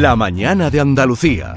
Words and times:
La 0.00 0.16
mañana 0.16 0.70
de 0.70 0.80
Andalucía. 0.80 1.54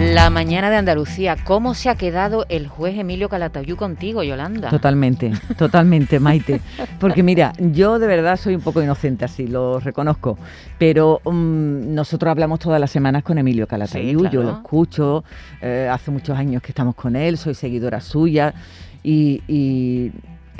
La 0.00 0.30
mañana 0.30 0.70
de 0.70 0.76
Andalucía, 0.76 1.36
¿cómo 1.44 1.74
se 1.74 1.90
ha 1.90 1.96
quedado 1.96 2.46
el 2.48 2.66
juez 2.66 2.96
Emilio 2.96 3.28
Calatayú 3.28 3.76
contigo, 3.76 4.22
Yolanda? 4.22 4.70
Totalmente, 4.70 5.32
totalmente, 5.58 6.18
Maite. 6.18 6.62
Porque 6.98 7.22
mira, 7.22 7.52
yo 7.58 7.98
de 7.98 8.06
verdad 8.06 8.38
soy 8.38 8.54
un 8.54 8.62
poco 8.62 8.82
inocente 8.82 9.26
así, 9.26 9.46
lo 9.46 9.80
reconozco. 9.80 10.38
Pero 10.78 11.20
mm, 11.26 11.92
nosotros 11.92 12.30
hablamos 12.30 12.58
todas 12.60 12.80
las 12.80 12.90
semanas 12.90 13.22
con 13.22 13.36
Emilio 13.36 13.66
Calatayú, 13.66 14.30
yo 14.30 14.42
lo 14.42 14.50
escucho, 14.50 15.24
eh, 15.60 15.90
hace 15.92 16.10
muchos 16.10 16.38
años 16.38 16.62
que 16.62 16.68
estamos 16.68 16.94
con 16.94 17.16
él, 17.16 17.36
soy 17.36 17.52
seguidora 17.52 18.00
suya 18.00 18.54
y 19.02 20.10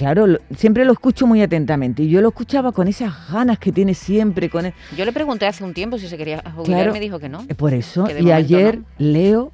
Claro, 0.01 0.39
siempre 0.57 0.87
lo 0.87 0.95
escucho 0.95 1.27
muy 1.27 1.43
atentamente 1.43 2.03
y 2.03 2.09
yo 2.09 2.23
lo 2.23 2.29
escuchaba 2.29 2.73
con 2.73 2.89
esas 2.89 3.13
ganas 3.31 3.59
que 3.59 3.71
tiene 3.71 3.93
siempre. 3.93 4.49
con 4.49 4.65
él. 4.65 4.73
Yo 4.97 5.05
le 5.05 5.13
pregunté 5.13 5.47
hace 5.47 5.63
un 5.63 5.75
tiempo 5.75 5.99
si 5.99 6.09
se 6.09 6.17
quería 6.17 6.43
jubilar 6.57 6.89
y 6.89 6.93
me 6.93 7.01
dijo 7.01 7.19
que 7.19 7.29
no. 7.29 7.47
Por 7.59 7.75
eso, 7.75 8.07
y 8.19 8.31
ayer 8.31 8.79
leo 8.97 9.53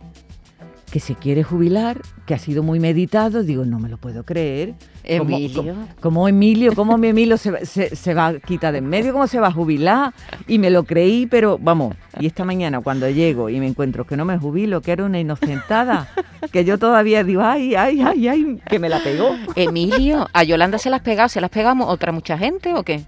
que 0.96 1.00
se 1.00 1.14
quiere 1.14 1.42
jubilar, 1.42 2.00
que 2.24 2.32
ha 2.32 2.38
sido 2.38 2.62
muy 2.62 2.80
meditado, 2.80 3.42
digo, 3.42 3.66
no 3.66 3.78
me 3.78 3.90
lo 3.90 3.98
puedo 3.98 4.24
creer. 4.24 4.72
Emilio. 5.04 5.76
Como, 6.00 6.26
Emilio, 6.26 6.74
cómo 6.74 6.96
mi 6.96 7.08
Emilio 7.08 7.36
se, 7.36 7.66
se, 7.66 8.14
va 8.14 8.28
a 8.28 8.38
quitar 8.38 8.72
de 8.72 8.78
en 8.78 8.86
medio, 8.86 9.12
cómo 9.12 9.26
se 9.26 9.38
va 9.38 9.48
a 9.48 9.52
jubilar. 9.52 10.14
Y 10.48 10.58
me 10.58 10.70
lo 10.70 10.84
creí, 10.84 11.26
pero 11.26 11.58
vamos, 11.60 11.94
y 12.18 12.24
esta 12.24 12.46
mañana 12.46 12.80
cuando 12.80 13.10
llego 13.10 13.50
y 13.50 13.60
me 13.60 13.66
encuentro 13.66 14.06
que 14.06 14.16
no 14.16 14.24
me 14.24 14.38
jubilo, 14.38 14.80
que 14.80 14.92
era 14.92 15.04
una 15.04 15.20
inocentada, 15.20 16.08
que 16.50 16.64
yo 16.64 16.78
todavía 16.78 17.24
digo, 17.24 17.42
ay, 17.42 17.74
ay, 17.74 18.00
ay, 18.00 18.28
ay, 18.28 18.62
que 18.66 18.78
me 18.78 18.88
la 18.88 19.00
pegó. 19.00 19.36
Emilio, 19.54 20.28
¿a 20.32 20.44
Yolanda 20.44 20.78
se 20.78 20.88
las 20.88 21.02
pegado? 21.02 21.28
¿Se 21.28 21.42
las 21.42 21.50
pegamos 21.50 21.90
otra 21.90 22.10
mucha 22.10 22.38
gente 22.38 22.72
o 22.72 22.82
qué? 22.84 23.04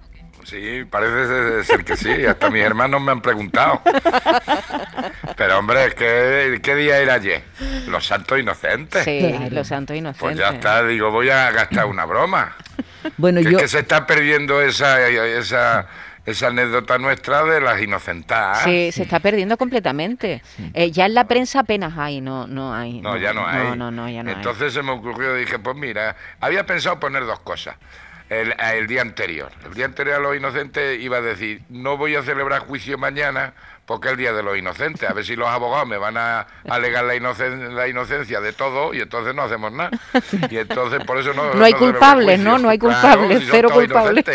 Sí, 0.48 0.84
parece 0.90 1.64
ser 1.64 1.84
que 1.84 1.94
sí, 1.94 2.24
hasta 2.26 2.48
mis 2.48 2.62
hermanos 2.62 3.02
me 3.02 3.12
han 3.12 3.20
preguntado. 3.20 3.82
Pero 5.38 5.56
hombre, 5.56 5.94
¿qué, 5.96 6.58
qué 6.60 6.74
día 6.74 6.98
era 6.98 7.14
ayer? 7.14 7.44
Los 7.86 8.04
santos 8.04 8.40
inocentes. 8.40 9.04
Sí, 9.04 9.20
los 9.52 9.68
santos 9.68 9.96
inocentes. 9.96 10.20
Pues 10.20 10.36
ya 10.36 10.48
está, 10.48 10.84
digo, 10.84 11.12
voy 11.12 11.30
a 11.30 11.52
gastar 11.52 11.86
una 11.86 12.04
broma. 12.04 12.56
Bueno, 13.16 13.40
que, 13.40 13.52
yo... 13.52 13.58
que 13.58 13.68
se 13.68 13.78
está 13.78 14.04
perdiendo 14.04 14.60
esa, 14.60 15.08
esa, 15.08 15.86
esa 16.26 16.48
anécdota 16.48 16.98
nuestra 16.98 17.44
de 17.44 17.60
las 17.60 17.80
inocentadas. 17.80 18.64
Sí, 18.64 18.90
se 18.90 19.04
está 19.04 19.20
perdiendo 19.20 19.56
completamente. 19.56 20.42
Eh, 20.74 20.90
ya 20.90 21.06
en 21.06 21.14
la 21.14 21.28
prensa 21.28 21.60
apenas 21.60 21.96
hay, 21.96 22.20
no, 22.20 22.48
no 22.48 22.74
hay. 22.74 23.00
No, 23.00 23.16
ya 23.16 23.32
no 23.32 23.46
hay. 23.46 23.62
No, 23.62 23.76
no, 23.76 23.90
no, 23.92 24.08
ya 24.08 24.24
no 24.24 24.32
Entonces 24.32 24.72
se 24.72 24.82
me 24.82 24.90
ocurrió, 24.90 25.36
dije, 25.36 25.60
pues 25.60 25.76
mira, 25.76 26.16
había 26.40 26.66
pensado 26.66 26.98
poner 26.98 27.24
dos 27.24 27.38
cosas 27.38 27.76
el, 28.28 28.86
día 28.86 29.02
anterior. 29.02 29.50
El 29.64 29.74
día 29.74 29.86
anterior 29.86 30.16
a 30.16 30.20
los 30.20 30.36
inocentes 30.36 31.00
iba 31.00 31.18
a 31.18 31.20
decir, 31.20 31.62
no 31.68 31.96
voy 31.96 32.16
a 32.16 32.22
celebrar 32.22 32.60
juicio 32.60 32.98
mañana 32.98 33.54
porque 33.88 34.08
es 34.08 34.12
el 34.12 34.18
día 34.18 34.34
de 34.34 34.42
los 34.42 34.58
inocentes. 34.58 35.08
A 35.08 35.14
ver 35.14 35.24
si 35.24 35.34
los 35.34 35.48
abogados 35.48 35.88
me 35.88 35.96
van 35.96 36.18
a 36.18 36.46
alegar 36.68 37.04
la, 37.06 37.14
la 37.70 37.88
inocencia 37.88 38.38
de 38.38 38.52
todo 38.52 38.92
y 38.92 39.00
entonces 39.00 39.34
no 39.34 39.44
hacemos 39.44 39.72
nada. 39.72 39.90
Y 40.50 40.58
entonces 40.58 41.02
por 41.06 41.16
eso 41.16 41.32
no... 41.32 41.54
No 41.54 41.64
hay 41.64 41.72
culpables, 41.72 42.38
¿no? 42.38 42.58
No 42.58 42.68
hay 42.68 42.78
culpables, 42.78 43.48
cero 43.50 43.70
culpables. 43.72 44.26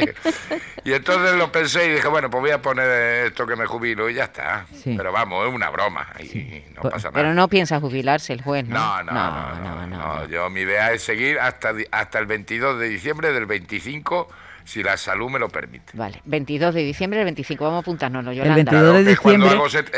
Y 0.83 0.93
entonces 0.93 1.35
lo 1.35 1.51
pensé 1.51 1.85
y 1.85 1.89
dije, 1.91 2.07
bueno, 2.07 2.31
pues 2.31 2.41
voy 2.41 2.49
a 2.49 2.63
poner 2.63 3.27
esto 3.27 3.45
que 3.45 3.55
me 3.55 3.67
jubilo 3.67 4.09
y 4.09 4.15
ya 4.15 4.23
está. 4.23 4.65
Pero 4.83 5.11
vamos, 5.11 5.47
es 5.47 5.53
una 5.53 5.69
broma 5.69 6.07
y 6.19 6.63
no 6.73 6.81
pasa 6.81 7.09
nada. 7.09 7.11
Pero 7.11 7.33
no 7.35 7.47
piensa 7.47 7.79
jubilarse 7.79 8.33
el 8.33 8.41
juez, 8.41 8.67
¿no? 8.67 9.03
No, 9.03 9.13
no, 9.13 9.55
no, 9.61 9.87
no, 9.87 10.27
Yo 10.29 10.49
mi 10.49 10.61
idea 10.61 10.91
es 10.93 11.03
seguir 11.03 11.39
hasta, 11.39 11.75
hasta 11.91 12.17
el 12.17 12.25
22 12.25 12.79
de 12.79 12.89
diciembre 12.89 13.31
del 13.31 13.45
25 13.45 14.27
si 14.65 14.83
la 14.83 14.97
salud 14.97 15.29
me 15.29 15.39
lo 15.39 15.49
permite. 15.49 15.93
Vale, 15.93 16.21
22 16.25 16.73
de 16.73 16.83
diciembre, 16.83 17.19
el 17.19 17.25
25, 17.25 17.63
vamos 17.63 17.77
a 17.77 17.81
apuntarnos, 17.81 18.23
Yolanda. 18.23 18.49
El 18.49 18.65
22 18.65 18.93
de 18.93 19.03
diciembre. 19.03 19.49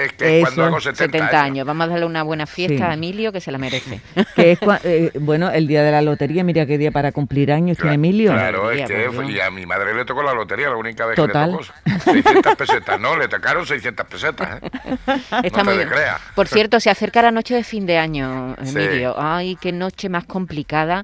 Es 0.04 0.14
que 0.14 0.42
cuando 0.42 0.64
hago 0.66 0.82
70, 0.82 1.42
años. 1.42 1.66
Vamos 1.66 1.86
a 1.86 1.90
darle 1.90 2.06
una 2.06 2.24
buena 2.24 2.46
fiesta 2.46 2.90
a 2.90 2.94
Emilio, 2.94 3.32
que 3.32 3.42
se 3.42 3.52
la 3.52 3.58
merece. 3.58 4.02
que 4.36 4.54
es, 4.54 4.60
eh, 4.84 5.12
bueno, 5.20 5.52
el 5.52 5.68
día 5.68 5.84
de 5.84 5.92
la 5.92 6.02
lotería, 6.02 6.44
mira 6.44 6.66
qué 6.66 6.78
día 6.78 6.92
para 6.92 7.12
cumplir 7.12 7.52
años 7.52 7.78
tiene 7.78 7.96
Emilio. 7.96 8.32
Claro, 8.32 8.72
es 8.72 8.88
que 8.88 9.10
y 9.28 9.40
a 9.40 9.50
mi 9.50 9.66
madre 9.66 9.94
le 9.94 10.06
tocó 10.06 10.24
la 10.24 10.34
lotería, 10.34 10.70
la 10.70 10.76
única 10.76 11.06
vez 11.06 11.16
que 11.16 11.28
le 11.28 11.34
tocó 11.34 11.64
600 12.04 12.56
pesetas, 12.56 13.00
no, 13.00 13.18
le 13.18 13.28
tocaron 13.28 13.66
600 13.66 14.06
pesetas. 14.08 14.62
¿eh? 14.62 14.70
Está 15.44 15.64
muy 15.64 15.76
bien. 15.76 15.90
Por 16.36 16.48
cierto, 16.48 16.80
se 16.80 16.90
acerca 16.90 17.22
la 17.22 17.32
noche 17.32 17.56
de 17.56 17.64
fin 17.64 17.86
de 17.86 17.98
año, 17.98 18.56
Emilio. 18.64 19.16
Ay, 19.18 19.58
qué 19.60 19.72
noche 19.72 20.10
más 20.10 20.26
complicada 20.26 21.04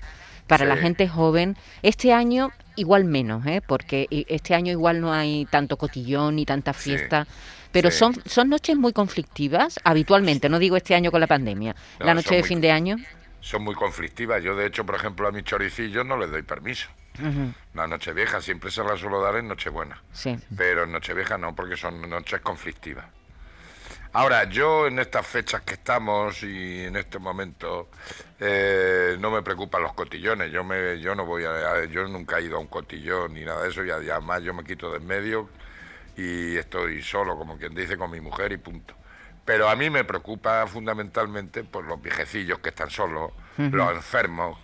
para 0.51 0.66
la 0.66 0.75
gente 0.75 1.07
joven. 1.07 1.56
Este 1.81 2.12
año 2.12 2.51
igual 2.75 3.06
menos, 3.06 3.45
¿eh? 3.45 3.62
porque 3.66 4.07
este 4.28 4.53
año 4.53 4.73
igual 4.73 5.00
no 5.00 5.13
hay 5.13 5.45
tanto 5.45 5.78
cotillón 5.78 6.35
ni 6.35 6.45
tanta 6.45 6.73
fiesta. 6.73 7.25
pero 7.72 7.89
son, 7.89 8.22
son 8.25 8.50
noches 8.50 8.75
muy 8.75 8.91
conflictivas 8.91 9.79
habitualmente, 9.85 10.50
no 10.50 10.59
digo 10.59 10.75
este 10.75 10.94
año 10.94 11.09
con 11.09 11.22
la 11.22 11.28
pandemia, 11.28 11.73
la 12.00 12.13
noche 12.13 12.35
de 12.35 12.44
fin 12.44 12.59
de 12.59 12.69
año. 12.69 12.97
Son 13.39 13.63
muy 13.63 13.75
conflictivas. 13.75 14.44
Yo, 14.44 14.56
de 14.56 14.67
hecho, 14.67 14.85
por 14.85 14.95
ejemplo, 14.95 15.25
a 15.25 15.31
mis 15.31 15.45
choricillos 15.45 16.06
no 16.06 16.17
les 16.17 16.29
doy 16.29 16.44
permiso. 16.44 16.89
La 17.73 17.88
noche 17.88 18.12
vieja 18.12 18.41
siempre 18.41 18.72
se 18.72 18.83
la 18.83 18.97
suelo 18.97 19.22
dar 19.22 19.38
en 19.38 19.47
Nochebuena. 19.47 20.03
Sí. 20.12 20.38
Pero 20.56 20.83
en 20.83 20.91
Nochevieja 20.91 21.38
no, 21.38 21.56
porque 21.56 21.78
son 21.78 22.09
noches 22.09 22.41
conflictivas. 22.41 23.06
Ahora, 24.13 24.44
yo 24.44 24.88
en 24.88 24.99
estas 24.99 25.25
fechas 25.25 25.61
que 25.61 25.75
estamos 25.75 26.44
y 26.44 26.83
en 26.83 26.97
este 26.97 27.17
momento 27.17 27.89
eh, 28.39 29.16
no 29.19 29.31
me 29.31 29.41
preocupan 29.41 29.81
los 29.81 29.94
cotillones. 29.94 30.51
Yo 30.51 30.66
me, 30.66 30.99
yo 30.99 31.16
no 31.16 31.25
voy 31.25 31.45
a, 31.45 31.85
yo 31.85 32.05
nunca 32.09 32.39
he 32.39 32.44
ido 32.44 32.57
a 32.57 32.59
un 32.59 32.67
cotillón 32.67 33.33
ni 33.33 33.45
nada 33.45 33.63
de 33.63 33.69
eso. 33.69 33.85
Y 33.85 33.89
además 33.89 34.44
yo 34.44 34.53
me 34.53 34.66
quito 34.66 34.91
de 34.91 34.97
en 34.97 35.07
medio 35.07 35.50
y 36.17 36.57
estoy 36.57 37.01
solo, 37.01 37.38
como 37.38 37.57
quien 37.57 37.73
dice, 37.73 37.97
con 37.97 38.11
mi 38.11 38.19
mujer 38.19 38.51
y 38.51 38.57
punto. 38.57 38.95
Pero 39.45 39.69
a 39.69 39.75
mí 39.77 39.89
me 39.89 40.03
preocupa 40.03 40.67
fundamentalmente 40.67 41.63
por 41.63 41.85
los 41.85 42.01
viejecillos 42.01 42.59
que 42.59 42.69
están 42.69 42.89
solos, 42.89 43.31
los 43.57 43.91
enfermos, 43.91 44.57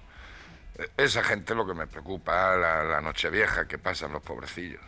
esa 0.98 1.24
gente 1.24 1.54
es 1.54 1.58
lo 1.58 1.66
que 1.66 1.74
me 1.74 1.88
preocupa, 1.88 2.56
la, 2.56 3.02
noche 3.02 3.30
vieja 3.30 3.68
que 3.68 3.78
pasan 3.78 4.12
los 4.12 4.22
pobrecillos. 4.22 4.82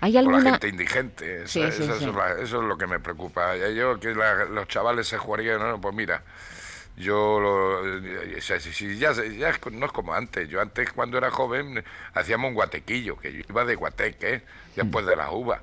¿Hay 0.00 0.16
alguna... 0.16 0.40
la 0.40 0.50
gente 0.52 0.68
indigente, 0.68 1.44
eso, 1.44 1.64
es 1.66 2.50
lo 2.52 2.76
que 2.76 2.86
me 2.86 3.00
preocupa. 3.00 3.56
Yo, 3.56 3.98
que 3.98 4.14
los 4.14 4.68
chavales 4.68 5.08
se 5.08 5.18
jugarían, 5.18 5.60
no, 5.60 5.80
pues 5.80 5.94
mira, 5.94 6.22
yo 6.96 7.40
lo, 7.40 8.00
ya, 8.98 9.12
no 9.70 9.86
es 9.86 9.92
como 9.92 10.14
antes. 10.14 10.48
Yo 10.48 10.60
antes, 10.60 10.92
cuando 10.92 11.18
era 11.18 11.30
joven, 11.30 11.84
hacíamos 12.14 12.48
un 12.48 12.54
guatequillo, 12.54 13.16
que 13.18 13.32
yo 13.32 13.40
iba 13.48 13.64
de 13.64 13.74
guateque, 13.74 14.42
después 14.74 15.06
de 15.06 15.16
las 15.16 15.30
uvas. 15.30 15.60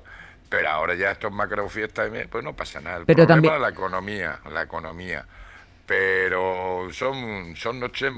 Pero 0.48 0.68
ahora 0.68 0.94
ya 0.94 1.10
estos 1.10 1.32
macro 1.32 1.68
fiestas, 1.68 2.10
pues 2.30 2.44
no 2.44 2.54
pasa 2.54 2.80
nada. 2.80 2.98
El 2.98 3.06
Pero 3.06 3.26
problema 3.26 3.56
es 3.56 3.60
la 3.60 3.68
economía, 3.68 4.38
la 4.50 4.62
economía. 4.62 5.24
Pero 5.86 6.88
son, 6.92 7.54
son 7.56 7.80
noches 7.80 8.12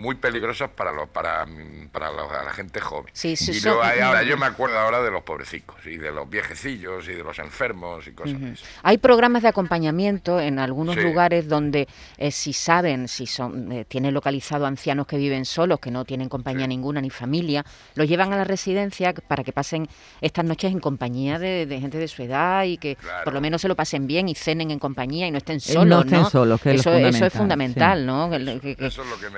muy 0.00 0.14
peligrosas 0.14 0.70
para 0.70 0.92
los 0.92 1.08
para, 1.10 1.46
para 1.92 2.10
la 2.10 2.52
gente 2.52 2.80
joven. 2.80 3.12
Sí, 3.12 3.36
sí, 3.36 3.52
y 3.62 4.00
ahora 4.00 4.22
yo 4.22 4.36
me 4.38 4.46
acuerdo 4.46 4.78
ahora 4.78 5.02
de 5.02 5.10
los 5.10 5.22
pobrecicos 5.22 5.86
y 5.86 5.98
de 5.98 6.10
los 6.10 6.28
viejecillos 6.28 7.06
y 7.06 7.12
de 7.12 7.22
los 7.22 7.38
enfermos 7.38 8.06
y 8.06 8.12
cosas 8.12 8.36
así. 8.36 8.64
Hay 8.82 8.98
programas 8.98 9.42
de 9.42 9.48
acompañamiento 9.48 10.40
en 10.40 10.58
algunos 10.58 10.96
lugares 10.96 11.48
donde 11.48 11.86
eh, 12.16 12.30
si 12.30 12.52
saben 12.54 13.08
si 13.08 13.26
son 13.26 13.70
eh, 13.72 13.84
tienen 13.84 14.14
localizado 14.14 14.64
ancianos 14.64 15.06
que 15.06 15.18
viven 15.18 15.44
solos, 15.44 15.80
que 15.80 15.90
no 15.90 16.04
tienen 16.04 16.30
compañía 16.30 16.66
ninguna 16.66 17.02
ni 17.02 17.10
familia, 17.10 17.64
los 17.94 18.08
llevan 18.08 18.32
a 18.32 18.36
la 18.36 18.44
residencia 18.44 19.12
para 19.12 19.44
que 19.44 19.52
pasen 19.52 19.86
estas 20.22 20.46
noches 20.46 20.72
en 20.72 20.80
compañía 20.80 21.38
de, 21.38 21.66
gente 21.80 21.98
de 21.98 22.08
su 22.08 22.22
edad 22.22 22.64
y 22.64 22.78
que 22.78 22.96
por 23.24 23.34
lo 23.34 23.40
menos 23.40 23.60
se 23.60 23.68
lo 23.68 23.76
pasen 23.76 24.06
bien 24.06 24.28
y 24.28 24.34
cenen 24.34 24.70
en 24.70 24.78
compañía 24.78 25.26
y 25.26 25.30
no 25.30 25.38
estén 25.38 25.60
solos, 25.60 25.86
no 25.86 26.00
estén 26.00 26.24
solos, 26.24 26.60
que 26.60 26.74
eso, 26.74 26.92
es 26.94 27.14
eso 27.14 27.26
es 27.26 27.32
fundamental, 27.32 28.06
¿no? 28.06 28.30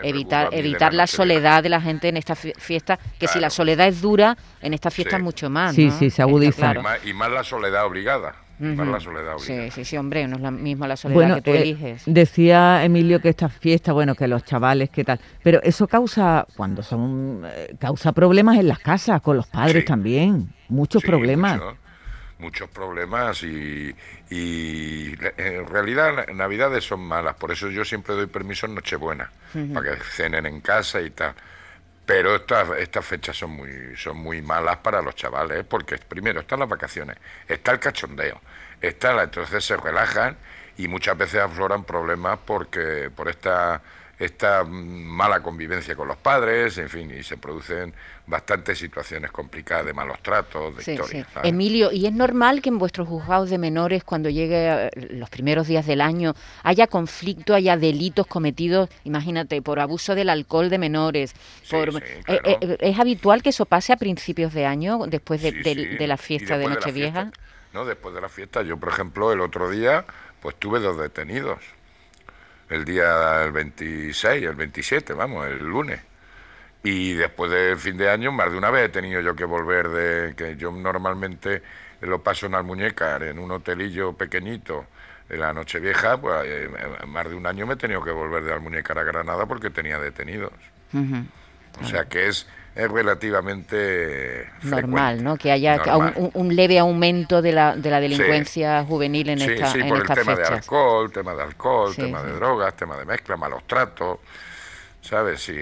evitar 0.03 0.52
evitar 0.53 0.95
la 0.95 1.07
soledad 1.07 1.63
de 1.63 1.69
la 1.69 1.81
gente 1.81 2.09
en 2.09 2.17
esta 2.17 2.35
fiesta, 2.35 2.99
que 3.19 3.29
si 3.29 3.41
la 3.41 3.51
soledad 3.51 3.89
es 3.89 4.01
dura, 4.01 4.37
en 4.61 4.75
esta 4.75 4.91
fiesta 4.91 5.17
es 5.17 5.23
mucho 5.23 5.51
más. 5.51 5.75
Sí, 5.75 5.91
sí, 5.91 6.11
se 6.11 6.23
agudiza. 6.23 6.75
Y, 7.05 7.13
más, 7.13 7.31
la 7.31 7.45
soledad 7.45 7.87
obligada. 7.87 8.35
la 8.59 9.01
soledad 9.01 9.39
Sí, 9.39 9.71
sí, 9.71 9.85
sí, 9.85 9.97
hombre, 9.97 10.27
no 10.29 10.37
es 10.37 10.43
la 10.43 10.51
misma 10.51 10.87
la 10.87 10.97
soledad 10.97 11.37
que 11.37 11.43
tú 11.43 11.51
eh, 11.51 11.63
eliges. 11.63 12.03
Decía 12.07 12.85
Emilio 12.85 13.21
que 13.21 13.29
esta 13.29 13.49
fiesta, 13.49 13.93
bueno, 13.93 14.15
que 14.15 14.29
los 14.29 14.45
chavales, 14.45 14.91
¿qué 14.91 15.05
tal? 15.05 15.21
Pero 15.43 15.61
eso 15.63 15.89
causa, 15.89 16.47
cuando 16.57 16.83
son, 16.83 17.43
eh, 17.45 17.75
causa 17.79 18.13
problemas 18.13 18.59
en 18.59 18.69
las 18.69 18.79
casas, 18.79 19.21
con 19.21 19.37
los 19.37 19.47
padres 19.47 19.85
también, 19.85 20.53
muchos 20.69 21.03
problemas 21.03 21.61
muchos 22.43 22.69
problemas 22.69 23.43
y, 23.43 23.95
en 24.31 25.67
realidad 25.67 26.27
navidades 26.35 26.85
son 26.85 27.01
malas, 27.01 27.35
por 27.37 27.53
eso 27.53 27.69
yo 27.71 27.85
siempre 27.85 28.15
doy 28.15 28.27
permiso 28.27 28.67
en 28.67 28.75
Nochebuena, 28.75 29.31
para 29.73 29.95
que 29.95 30.05
cenen 30.05 30.45
en 30.47 30.61
casa 30.61 31.01
y 31.01 31.11
tal. 31.11 31.35
Pero 32.05 32.35
estas 32.35 32.69
estas 32.79 33.07
fechas 33.07 33.37
son 33.37 33.51
muy 33.53 33.97
son 33.97 34.17
muy 34.19 34.43
malas 34.43 34.79
para 34.79 35.01
los 35.01 35.15
chavales, 35.15 35.65
porque 35.65 35.97
primero 35.99 36.41
están 36.41 36.59
las 36.59 36.69
vacaciones, 36.69 37.17
está 37.47 37.71
el 37.71 37.79
cachondeo, 37.79 38.41
está 38.81 39.13
la, 39.13 39.23
entonces 39.23 39.65
se 39.65 39.77
relajan 39.77 40.37
y 40.77 40.89
muchas 40.89 41.17
veces 41.17 41.41
afloran 41.41 41.85
problemas 41.85 42.41
porque 42.45 43.11
por 43.15 43.29
esta 43.29 43.81
esta 44.19 44.65
mala 44.65 45.43
convivencia 45.43 45.97
con 45.97 46.07
los 46.07 46.17
padres, 46.17 46.79
en 46.79 46.89
fin, 46.89 47.11
y 47.11 47.23
se 47.23 47.37
producen 47.37 47.93
bastantes 48.27 48.79
situaciones 48.79 49.33
complicadas 49.33 49.87
de 49.87 49.93
malos 49.93 50.23
tratos, 50.23 50.77
de 50.77 50.93
historias. 50.93 51.27
Emilio, 51.43 51.91
¿y 51.91 52.07
es 52.07 52.13
normal 52.13 52.63
que 52.63 52.69
en 52.69 52.79
vuestros 52.79 53.09
juzgados 53.09 53.51
de 53.51 53.59
menores, 53.59 54.05
cuando 54.05 54.29
llegue 54.29 54.87
eh, 54.87 54.91
los 55.11 55.29
primeros 55.29 55.67
días 55.67 55.87
del 55.87 56.01
año, 56.01 56.35
haya 56.63 56.87
conflicto, 56.87 57.55
haya 57.55 57.77
delitos 57.77 58.27
cometidos, 58.27 58.89
imagínate, 59.05 59.61
por 59.61 59.81
abuso 59.81 60.15
del 60.15 60.29
alcohol 60.29 60.71
de 60.71 60.79
menores? 60.79 61.35
por, 61.71 61.89
eh, 61.97 62.23
eh, 62.27 62.77
¿Es 62.81 62.99
habitual 62.99 63.43
que 63.43 63.49
eso 63.49 63.67
pase 63.67 63.93
a 63.93 63.97
principios 63.97 64.55
de 64.55 64.67
año, 64.67 65.01
después 65.09 65.43
de, 65.43 65.97
la 66.07 66.17
fiesta 66.17 66.59
de 66.59 66.69
Nochevieja? 66.69 67.33
No, 67.73 67.85
después 67.85 68.15
de 68.15 68.21
la 68.21 68.29
fiesta. 68.29 68.63
Yo, 68.63 68.77
por 68.77 68.91
ejemplo, 68.91 69.33
el 69.33 69.41
otro 69.41 69.71
día, 69.71 70.05
pues 70.41 70.55
tuve 70.57 70.79
dos 70.79 70.99
detenidos 70.99 71.59
el 72.73 72.85
día 72.85 73.45
el 73.45 73.53
26, 73.53 74.45
el 74.45 74.55
27, 74.55 75.13
vamos, 75.13 75.47
el 75.47 75.59
lunes. 75.59 76.01
Y 76.83 77.13
después 77.13 77.51
del 77.51 77.77
fin 77.77 77.97
de 77.97 78.11
año, 78.11 78.33
más 78.33 78.51
de 78.51 78.59
una 78.59 78.71
vez 78.71 78.87
he 78.87 78.89
tenido 78.89 79.21
yo 79.21 79.37
que 79.37 79.45
volver 79.45 79.89
de 79.89 80.35
que 80.35 80.57
yo 80.57 80.73
normalmente 80.73 81.63
lo 82.01 82.23
paso 82.23 82.47
en 82.47 82.55
Almuñécar, 82.55 83.23
en 83.25 83.39
un 83.39 83.51
hotelillo 83.53 84.15
pequeñito, 84.15 84.87
en 85.29 85.41
la 85.41 85.53
noche 85.53 85.79
vieja, 85.79 86.21
pues 86.21 86.43
eh, 86.45 86.69
más 87.07 87.29
de 87.29 87.35
un 87.35 87.47
año 87.47 87.67
me 87.67 87.75
he 87.75 87.77
tenido 87.77 88.03
que 88.03 88.11
volver 88.11 88.43
de 88.43 88.53
Almuñécar 88.53 88.99
a 88.99 89.05
Granada 89.05 89.47
porque 89.47 89.71
tenía 89.71 89.99
detenidos. 89.99 90.53
O 91.81 91.85
sea 91.87 92.07
que 92.07 92.29
es 92.29 92.47
es 92.75 92.91
relativamente 92.91 94.51
normal, 94.63 95.23
¿no? 95.23 95.37
Que 95.37 95.53
haya 95.53 95.81
un, 96.35 96.57
leve 96.57 96.79
aumento 96.79 97.43
de 97.43 97.53
la, 97.53 97.77
de 97.77 97.91
la 97.91 98.01
delincuencia 98.01 98.83
juvenil 98.85 99.29
en 99.29 99.43
esta 99.43 99.67
Sí, 99.73 99.83
por 99.85 99.99
el 99.99 100.07
tema 100.07 100.35
de 100.35 100.45
alcohol, 100.45 101.13
tema 101.13 101.35
de 101.35 101.43
alcohol, 101.43 101.95
tema 101.95 102.23
de 102.23 102.33
drogas, 102.33 102.75
tema 102.75 102.97
de 102.97 103.05
mezcla, 103.05 103.37
malos 103.37 103.67
tratos, 103.67 104.19
¿sabes? 105.03 105.43
Sí. 105.43 105.59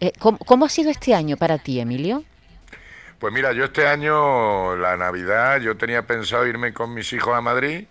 Eh, 0.00 0.12
¿cómo, 0.18 0.64
ha 0.64 0.68
sido 0.68 0.90
este 0.90 1.14
año 1.14 1.36
para 1.36 1.58
ti, 1.58 1.78
Emilio? 1.78 2.24
Pues 3.20 3.32
mira, 3.32 3.52
yo 3.52 3.64
este 3.64 3.86
año, 3.86 4.76
la 4.76 4.96
Navidad, 4.96 5.60
yo 5.60 5.76
tenía 5.76 6.06
pensado 6.06 6.46
irme 6.46 6.72
con 6.72 6.92
mis 6.92 7.12
hijos 7.12 7.36
a 7.36 7.40
Madrid, 7.40 7.84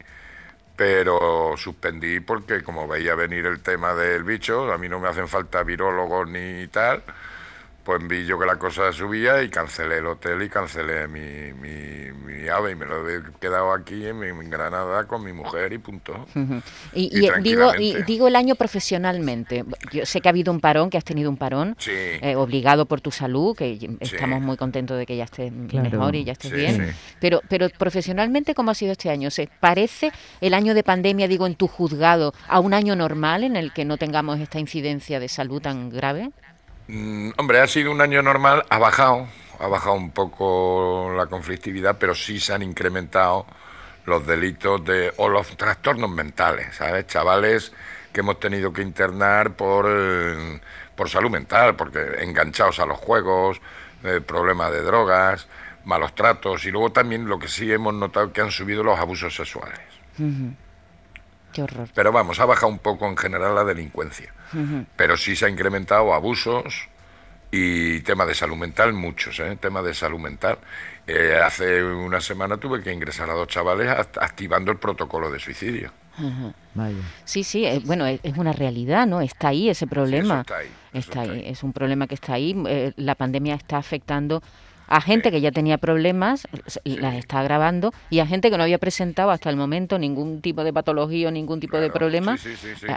pero 0.76 1.54
suspendí 1.56 2.20
porque 2.20 2.64
como 2.64 2.88
veía 2.88 3.16
venir 3.16 3.46
el 3.46 3.62
tema 3.62 3.94
del 3.94 4.24
bicho, 4.24 4.72
a 4.74 4.78
mí 4.78 4.90
no 4.90 5.00
me 5.00 5.08
hacen 5.08 5.28
falta 5.28 5.64
virólogos 5.64 6.28
ni 6.30 6.68
tal, 6.68 7.04
pues 7.90 8.08
vi 8.08 8.24
yo 8.24 8.38
que 8.38 8.46
la 8.46 8.58
cosa 8.58 8.94
subía 8.94 9.42
y 9.42 9.50
cancelé 9.50 9.98
el 9.98 10.06
hotel 10.06 10.44
y 10.44 10.48
cancelé 10.48 11.08
mi, 11.08 11.52
mi, 11.54 12.48
ave 12.48 12.74
y 12.74 12.76
me 12.76 12.86
lo 12.86 13.10
he 13.10 13.20
quedado 13.40 13.74
aquí 13.74 14.06
en, 14.06 14.48
Granada 14.48 15.08
con 15.08 15.24
mi 15.24 15.34
mujer 15.34 15.74
y 15.74 15.80
punto. 15.80 16.28
Y, 16.94 17.10
digo, 17.42 17.72
digo 18.06 18.28
el 18.28 18.36
año 18.36 18.54
profesionalmente. 18.54 19.66
Yo 19.92 20.06
sé 20.06 20.22
que 20.22 20.30
ha 20.30 20.32
habido 20.32 20.52
un 20.52 20.60
parón, 20.60 20.92
que 20.92 21.00
has 21.00 21.04
tenido 21.04 21.32
un 21.32 21.38
parón, 21.38 21.76
eh, 21.88 22.36
obligado 22.36 22.86
por 22.86 23.02
tu 23.02 23.10
salud, 23.10 23.58
que 23.58 23.80
estamos 24.02 24.40
muy 24.40 24.56
contentos 24.56 24.96
de 24.96 25.08
que 25.08 25.18
ya 25.18 25.24
estés 25.24 25.52
mejor 25.52 26.16
y 26.16 26.26
ya 26.26 26.34
estés 26.34 26.52
bien. 26.52 26.94
Pero, 27.20 27.42
pero 27.50 27.70
profesionalmente, 27.70 28.54
¿cómo 28.54 28.70
ha 28.70 28.76
sido 28.76 28.92
este 28.92 29.10
año? 29.10 29.32
¿Se 29.32 29.50
parece 29.60 30.12
el 30.42 30.54
año 30.54 30.76
de 30.76 30.84
pandemia, 30.84 31.28
digo, 31.28 31.48
en 31.48 31.56
tu 31.56 31.68
juzgado, 31.68 32.36
a 32.48 32.60
un 32.60 32.76
año 32.76 32.96
normal 32.96 33.44
en 33.44 33.56
el 33.56 33.74
que 33.74 33.84
no 33.84 33.98
tengamos 33.98 34.40
esta 34.40 34.60
incidencia 34.60 35.20
de 35.20 35.28
salud 35.28 35.60
tan 35.60 35.90
grave? 35.90 36.30
Mm, 36.90 37.34
hombre, 37.38 37.60
ha 37.60 37.68
sido 37.68 37.92
un 37.92 38.02
año 38.02 38.24
normal, 38.24 38.66
ha 38.68 38.80
bajado, 38.80 39.28
ha 39.60 39.68
bajado 39.68 39.94
un 39.94 40.10
poco 40.10 41.14
la 41.16 41.28
conflictividad, 41.28 41.98
pero 42.00 42.16
sí 42.16 42.40
se 42.40 42.52
han 42.52 42.64
incrementado 42.64 43.46
los 44.06 44.26
delitos 44.26 44.84
de, 44.86 45.14
o 45.18 45.30
los 45.30 45.56
trastornos 45.56 46.10
mentales, 46.10 46.76
¿sabes? 46.76 47.06
Chavales 47.06 47.72
que 48.12 48.22
hemos 48.22 48.40
tenido 48.40 48.74
que 48.74 48.82
internar 48.82 49.52
por, 49.54 49.86
eh, 49.88 50.60
por 50.96 51.10
salud 51.12 51.30
mental, 51.30 51.76
porque 51.76 52.24
enganchados 52.24 52.80
a 52.80 52.88
los 52.88 52.98
juegos, 52.98 53.62
eh, 54.04 54.20
problemas 54.26 54.72
de 54.72 54.82
drogas, 54.82 55.48
malos 55.86 56.16
tratos, 56.16 56.66
y 56.66 56.72
luego 56.72 56.92
también 56.92 57.30
lo 57.30 57.38
que 57.38 57.48
sí 57.48 57.72
hemos 57.72 57.94
notado 57.94 58.34
que 58.34 58.42
han 58.42 58.50
subido 58.50 58.84
los 58.84 58.98
abusos 58.98 59.36
sexuales. 59.36 59.80
Qué 61.54 61.64
horror. 61.64 61.90
Pero 61.94 62.12
vamos, 62.12 62.40
ha 62.40 62.46
bajado 62.46 62.72
un 62.72 62.80
poco 62.80 63.08
en 63.08 63.18
general 63.18 63.56
la 63.56 63.64
delincuencia. 63.64 64.34
Pero 64.96 65.16
sí 65.16 65.36
se 65.36 65.46
ha 65.46 65.50
incrementado 65.50 66.14
abusos 66.14 66.90
y 67.52 68.02
tema 68.02 68.26
de 68.26 68.36
salud 68.36 68.58
mental, 68.58 68.94
muchos, 68.94 69.40
¿eh? 69.40 69.58
tema 69.60 69.82
de 69.82 69.94
salud 69.94 70.20
mental. 70.20 70.60
Eh, 71.08 71.40
hace 71.44 71.84
una 71.84 72.22
semana 72.22 72.58
tuve 72.58 72.82
que 72.82 72.92
ingresar 72.92 73.30
a 73.30 73.34
dos 73.34 73.48
chavales 73.48 73.90
activando 73.90 74.72
el 74.72 74.78
protocolo 74.78 75.32
de 75.32 75.40
suicidio. 75.40 75.92
Sí, 77.24 77.44
sí, 77.44 77.66
eh, 77.66 77.82
bueno, 77.86 78.06
es, 78.06 78.20
una 78.38 78.52
realidad, 78.52 79.08
¿no? 79.08 79.22
Está 79.22 79.50
ahí 79.50 79.70
ese 79.70 79.88
problema. 79.88 80.42
está 80.42 80.58
ahí. 80.58 80.70
Está, 80.94 81.22
ahí. 81.22 81.44
es 81.46 81.64
un 81.64 81.74
problema 81.74 82.08
que 82.08 82.16
está 82.16 82.34
ahí. 82.34 82.56
Eh, 82.68 82.94
la 82.98 83.16
pandemia 83.16 83.56
está 83.56 83.78
afectando 83.78 84.42
a 84.90 85.02
gente 85.02 85.32
que 85.32 85.40
ya 85.40 85.52
tenía 85.52 85.78
problemas, 85.78 86.48
las 86.84 87.14
está 87.14 87.40
agravando, 87.40 87.94
y 88.10 88.20
a 88.20 88.26
gente 88.26 88.50
que 88.50 88.58
no 88.58 88.64
había 88.64 88.80
presentado 88.80 89.30
hasta 89.30 89.50
el 89.50 89.56
momento 89.56 90.00
ningún 90.00 90.42
tipo 90.42 90.64
de 90.64 90.74
patología 90.74 91.28
o 91.28 91.32
ningún 91.32 91.60
tipo 91.60 91.78
de 91.78 91.92
problema. 91.92 92.38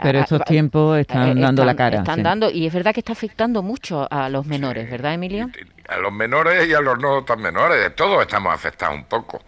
Pero 0.01 0.19
estos 0.19 0.43
tiempos 0.45 0.99
están, 0.99 1.39
dando 1.39 1.63
la 1.63 1.75
cara. 1.75 1.99
Están 1.99 2.23
dando, 2.23 2.49
y 2.49 2.65
es 2.65 2.73
verdad 2.73 2.93
que 2.93 3.01
está 3.01 3.13
afectando 3.13 3.61
mucho 3.61 4.07
a 4.11 4.27
los 4.29 4.45
menores, 4.47 4.89
¿verdad, 4.89 5.13
Emilio? 5.13 5.49
A 5.87 5.97
los 5.97 6.11
menores 6.11 6.67
y 6.67 6.73
a 6.73 6.81
los 6.81 6.97
no 6.97 7.23
tan 7.23 7.39
menores, 7.39 7.95
todos 7.95 8.21
estamos 8.21 8.53
afectados 8.53 8.95
un 8.95 9.05
poco. 9.05 9.41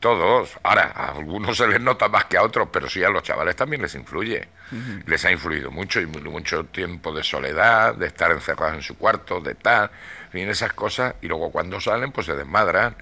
Todos. 0.00 0.50
Ahora, 0.62 0.92
a 0.94 1.12
algunos 1.12 1.56
se 1.56 1.66
les 1.66 1.80
nota 1.80 2.08
más 2.08 2.26
que 2.26 2.36
a 2.36 2.42
otros, 2.42 2.68
pero 2.70 2.88
sí 2.88 3.02
a 3.02 3.08
los 3.08 3.22
chavales 3.22 3.56
también 3.56 3.80
les 3.80 3.94
influye. 3.94 4.46
Les 5.06 5.24
ha 5.24 5.32
influido 5.32 5.70
mucho 5.70 6.00
y 6.00 6.06
mucho 6.06 6.64
tiempo 6.64 7.12
de 7.12 7.22
soledad, 7.22 7.94
de 7.94 8.06
estar 8.06 8.30
encerrados 8.30 8.74
en 8.74 8.82
su 8.82 8.98
cuarto, 8.98 9.40
de 9.40 9.54
tal 9.54 9.90
en 10.42 10.50
esas 10.50 10.72
cosas 10.72 11.14
y 11.22 11.28
luego 11.28 11.50
cuando 11.50 11.80
salen 11.80 12.12
pues 12.12 12.26
se 12.26 12.34
desmadran. 12.34 12.96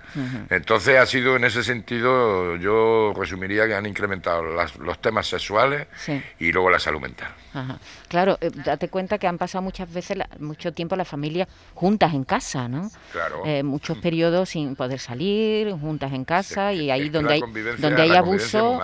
Entonces 0.50 0.98
ha 0.98 1.06
sido 1.06 1.36
en 1.36 1.44
ese 1.44 1.62
sentido, 1.62 2.56
yo 2.56 3.12
resumiría 3.16 3.66
que 3.66 3.74
han 3.74 3.86
incrementado 3.86 4.42
los 4.42 4.98
temas 5.00 5.26
sexuales 5.26 5.86
y 6.38 6.52
luego 6.52 6.70
la 6.70 6.78
salud 6.78 7.00
mental. 7.00 7.32
Claro, 8.08 8.38
eh, 8.40 8.50
date 8.52 8.88
cuenta 8.88 9.18
que 9.18 9.26
han 9.26 9.38
pasado 9.38 9.62
muchas 9.62 9.92
veces, 9.92 10.18
mucho 10.38 10.72
tiempo 10.72 10.96
las 10.96 11.08
familias 11.08 11.48
juntas 11.74 12.14
en 12.14 12.24
casa, 12.24 12.68
¿no? 12.68 12.90
Claro. 13.12 13.42
Eh, 13.44 13.62
muchos 13.62 13.98
periodos 14.02 14.50
sin 14.50 14.76
poder 14.76 14.98
salir, 14.98 15.72
juntas 15.72 16.12
en 16.12 16.24
casa 16.24 16.72
y 16.72 16.90
ahí 16.90 17.08
donde 17.08 17.34
hay, 17.34 17.40
donde 17.78 18.02
hay 18.02 18.14
abuso... 18.16 18.80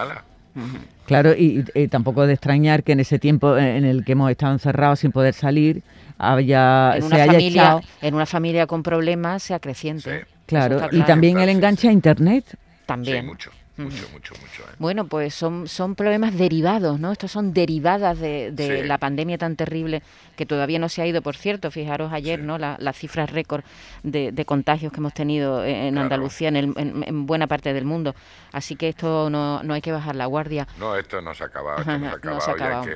Claro, 1.06 1.32
y, 1.36 1.64
tampoco 1.88 2.26
de 2.26 2.34
extrañar 2.34 2.82
que 2.82 2.92
en 2.92 3.00
ese 3.00 3.18
tiempo 3.18 3.56
en 3.56 3.84
el 3.84 4.04
que 4.04 4.12
hemos 4.12 4.30
estado 4.30 4.52
encerrados 4.52 5.00
sin 5.00 5.12
poder 5.12 5.34
salir, 5.34 5.82
haya, 6.18 6.96
en 6.96 7.04
una 7.04 7.16
se 7.16 7.26
familia, 7.26 7.80
En 8.00 8.14
una 8.14 8.26
familia 8.26 8.66
con 8.66 8.82
problemas 8.82 9.42
sea 9.42 9.58
creciente. 9.58 10.26
Claro, 10.46 10.88
y 10.92 11.02
también 11.02 11.38
el 11.38 11.48
enganche 11.48 11.88
a 11.88 11.92
Internet. 11.92 12.44
También. 12.86 13.26
mucho. 13.26 13.50
Mucho, 13.84 14.08
mucho, 14.12 14.34
mucho. 14.34 14.62
¿eh? 14.62 14.74
Bueno, 14.78 15.06
pues 15.06 15.34
son, 15.34 15.68
son 15.68 15.94
problemas 15.94 16.36
derivados, 16.36 17.00
¿no? 17.00 17.12
Estos 17.12 17.30
son 17.32 17.52
derivadas 17.52 18.18
de, 18.18 18.84
la 18.86 18.98
pandemia 18.98 19.38
tan 19.38 19.56
terrible 19.56 20.02
que 20.36 20.46
todavía 20.46 20.78
no 20.78 20.88
se 20.88 21.02
ha 21.02 21.06
ido, 21.06 21.22
por 21.22 21.36
cierto. 21.36 21.70
Fijaros 21.70 22.12
ayer, 22.12 22.40
¿no? 22.40 22.58
Las 22.58 22.80
la 22.80 22.92
cifras 22.92 23.30
récord 23.30 23.64
de, 24.02 24.44
contagios 24.44 24.92
que 24.92 24.98
hemos 24.98 25.14
tenido 25.14 25.64
en 25.64 25.98
Andalucía, 25.98 26.48
en, 26.48 26.74
en, 26.76 27.26
buena 27.26 27.46
parte 27.46 27.72
del 27.72 27.84
mundo. 27.84 28.14
Así 28.52 28.76
que 28.76 28.88
esto 28.88 29.30
no, 29.30 29.62
no 29.62 29.74
hay 29.74 29.80
que 29.80 29.92
bajar 29.92 30.16
la 30.16 30.26
guardia. 30.26 30.66
No, 30.78 30.96
esto 30.96 31.20
no 31.20 31.34
se 31.34 31.44
ha 31.44 31.46
acabado. 31.46 31.84
no 32.22 32.40
se 32.40 32.50
ha 32.50 32.54
acabado. 32.54 32.86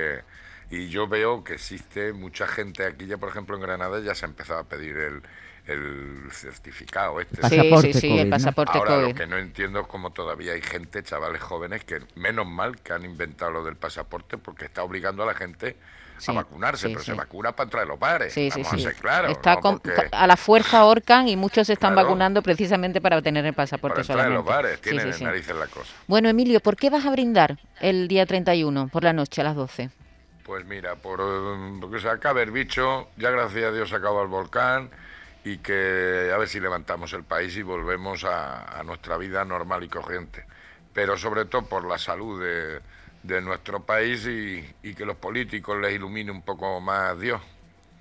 Y 0.69 0.89
yo 0.89 1.07
veo 1.07 1.43
que 1.43 1.53
existe 1.53 2.11
mucha 2.11 2.47
gente 2.47 2.85
aquí, 2.85 3.05
ya 3.05 3.17
por 3.17 3.29
ejemplo 3.29 3.55
en 3.55 3.61
Granada 3.61 3.99
ya 3.99 4.15
se 4.15 4.25
ha 4.25 4.29
empezado 4.29 4.59
a 4.59 4.63
pedir 4.63 4.97
el, 4.97 5.21
el 5.67 6.29
certificado 6.31 7.19
este. 7.19 7.47
sí, 7.49 7.71
sí, 7.81 7.93
sí, 7.93 8.19
el 8.19 8.29
pasaporte 8.29 8.77
Ahora 8.77 8.97
lo 8.97 9.15
que 9.15 9.25
no 9.25 9.37
entiendo 9.37 9.81
es 9.81 9.87
cómo 9.87 10.11
todavía 10.11 10.53
hay 10.53 10.61
gente, 10.61 11.01
chavales 11.03 11.41
jóvenes, 11.41 11.83
que 11.83 11.99
menos 12.15 12.45
mal 12.45 12.79
que 12.81 12.93
han 12.93 13.03
inventado 13.03 13.51
lo 13.51 13.63
del 13.63 13.75
pasaporte 13.75 14.37
porque 14.37 14.65
está 14.65 14.83
obligando 14.83 15.23
a 15.23 15.25
la 15.25 15.33
gente 15.33 15.75
a 16.27 16.31
vacunarse, 16.31 16.87
pero 16.89 17.01
se 17.01 17.13
vacuna 17.13 17.51
para 17.51 17.65
entrar 17.65 17.83
a 17.83 17.85
los 17.85 17.99
bares. 17.99 18.33
Vamos 18.35 18.73
a 18.73 18.77
ser 18.77 18.95
claros. 18.95 19.31
Está 19.31 19.59
a 20.11 20.27
la 20.27 20.37
fuerza 20.37 20.79
ahorcan 20.79 21.27
y 21.27 21.35
muchos 21.35 21.67
se 21.67 21.73
están 21.73 21.95
vacunando 21.95 22.41
precisamente 22.41 23.01
para 23.01 23.17
obtener 23.17 23.45
el 23.45 23.53
pasaporte 23.53 24.03
para 24.03 24.13
entrar 24.13 24.31
a 24.31 24.35
los 24.35 24.45
bares, 24.45 24.81
tienen 24.81 25.09
narices 25.21 25.55
la 25.55 25.67
cosa. 25.67 25.91
Bueno, 26.07 26.29
Emilio, 26.29 26.59
¿por 26.59 26.77
qué 26.77 26.89
vas 26.89 27.05
a 27.05 27.11
brindar 27.11 27.57
el 27.81 28.07
día 28.07 28.25
31 28.25 28.87
por 28.89 29.03
la 29.03 29.13
noche 29.13 29.41
a 29.41 29.43
las 29.45 29.55
12? 29.55 29.89
Pues 30.43 30.63
mira, 30.65 30.95
por, 30.95 31.19
porque 31.81 31.99
se 31.99 32.07
acaba 32.07 32.41
el 32.43 32.51
bicho, 32.51 33.09
ya 33.17 33.31
gracias 33.31 33.65
a 33.65 33.71
Dios 33.71 33.89
se 33.89 33.95
acaba 33.95 34.21
el 34.21 34.27
volcán 34.27 34.91
y 35.45 35.59
que 35.59 36.31
a 36.33 36.37
ver 36.39 36.47
si 36.47 36.59
levantamos 36.59 37.13
el 37.13 37.23
país 37.23 37.55
y 37.55 37.61
volvemos 37.61 38.23
a, 38.25 38.81
nuestra 38.83 39.15
vida 39.15 39.45
normal 39.45 39.83
y 39.83 39.87
corriente. 39.87 40.43
Pero 40.91 41.17
sobre 41.17 41.45
todo 41.45 41.67
por 41.67 41.85
la 41.85 41.99
salud 41.99 42.43
de, 42.43 43.41
nuestro 43.41 43.85
país 43.85 44.25
y, 44.25 44.65
y, 44.81 44.95
que 44.95 45.05
los 45.05 45.17
políticos 45.17 45.77
les 45.79 45.93
ilumine 45.93 46.31
un 46.31 46.41
poco 46.41 46.81
más 46.81 47.19
Dios. 47.19 47.41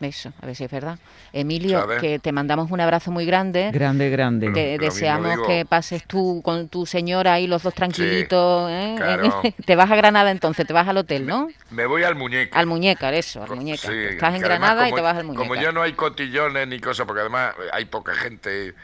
Eso, 0.04 0.32
a 0.40 0.46
ver 0.46 0.54
si 0.54 0.64
es 0.64 0.70
verdad. 0.70 0.99
Emilio, 1.32 1.87
que 2.00 2.18
te 2.18 2.32
mandamos 2.32 2.70
un 2.70 2.80
abrazo 2.80 3.11
muy 3.11 3.25
grande. 3.25 3.70
Grande, 3.73 4.11
grande. 4.11 4.50
Te 4.52 4.78
deseamos 4.78 5.46
que 5.46 5.64
pases 5.64 6.04
tú 6.04 6.42
con 6.44 6.68
tu 6.68 6.87
señora 6.87 7.40
y 7.40 7.46
los 7.46 7.62
dos 7.62 7.75
tranquilitos. 7.75 8.70
¿eh? 8.70 9.54
te 9.64 9.76
vas 9.76 9.90
a 9.90 9.96
Granada 9.96 10.30
entonces, 10.30 10.66
te 10.66 10.73
vas 10.73 10.87
al 10.87 10.99
hotel, 10.99 11.26
¿no? 11.26 11.49
Me 11.70 11.87
voy 11.87 12.04
al 12.04 12.14
Muñeca. 12.14 12.58
Al 12.58 12.66
Muñeca, 12.66 13.12
eso, 13.12 13.42
al 13.42 13.50
Muñeca. 13.50 13.92
Estás 13.92 14.34
en 14.34 14.40
Granada 14.42 14.88
y 14.88 14.92
te 14.92 15.00
vas 15.00 15.16
al 15.16 15.25
Muñeca. 15.25 15.42
Como 15.42 15.54
ya 15.61 15.73
no 15.73 15.82
hay 15.82 15.94
cotillones 15.94 16.68
ni 16.68 16.80
cosas, 16.80 17.06
porque 17.06 17.20
además 17.20 17.54
hay 17.73 17.87
poca 17.87 18.14
gente 18.14 18.75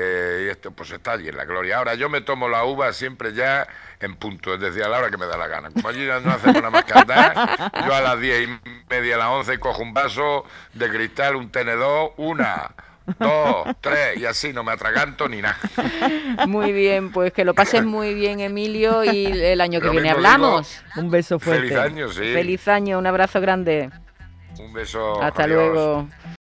eh, 0.00 0.44
y 0.46 0.50
esto 0.50 0.70
pues 0.70 0.92
está 0.92 1.12
allí 1.12 1.28
en 1.28 1.36
la 1.36 1.44
gloria. 1.44 1.78
Ahora 1.78 1.94
yo 1.96 2.08
me 2.08 2.20
tomo 2.20 2.48
la 2.48 2.64
uva 2.64 2.92
siempre 2.92 3.34
ya 3.34 3.66
en 3.98 4.14
punto, 4.14 4.54
es 4.54 4.60
decir, 4.60 4.84
a 4.84 4.88
la 4.88 4.98
hora 4.98 5.10
que 5.10 5.16
me 5.16 5.26
da 5.26 5.36
la 5.36 5.48
gana. 5.48 5.70
Como 5.70 5.88
allí 5.88 6.06
no 6.06 6.30
hacemos 6.30 6.54
nada 6.54 6.70
más 6.70 6.84
que 6.84 6.94
yo 6.94 7.94
a 7.94 8.00
las 8.00 8.20
diez 8.20 8.48
y 8.48 8.77
media, 8.88 9.16
a 9.16 9.18
las 9.18 9.28
once 9.28 9.58
cojo 9.58 9.82
un 9.82 9.94
vaso 9.94 10.44
de 10.74 10.88
cristal, 10.88 11.36
un 11.36 11.50
tenedor, 11.50 12.12
una 12.16 12.74
dos, 13.18 13.68
tres, 13.80 14.18
y 14.18 14.26
así 14.26 14.52
no 14.52 14.62
me 14.62 14.72
atraganto 14.72 15.28
ni 15.28 15.40
nada. 15.40 15.58
Muy 16.46 16.72
bien, 16.72 17.10
pues 17.10 17.32
que 17.32 17.44
lo 17.44 17.54
pases 17.54 17.84
muy 17.84 18.14
bien, 18.14 18.40
Emilio, 18.40 19.04
y 19.04 19.26
el 19.26 19.60
año 19.60 19.80
que 19.80 19.90
viene 19.90 20.10
hablamos. 20.10 20.82
un 20.96 21.10
beso 21.10 21.38
fuerte. 21.38 21.68
Feliz 21.68 21.78
año, 21.78 22.08
sí. 22.10 22.32
Feliz 22.32 22.68
año, 22.68 22.98
un 22.98 23.06
abrazo 23.06 23.40
grande. 23.40 23.90
Un 24.58 24.72
beso. 24.72 25.22
Hasta 25.22 25.46
luego. 25.46 26.08